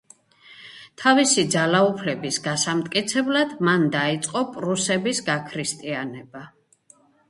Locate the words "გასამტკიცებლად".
2.49-3.55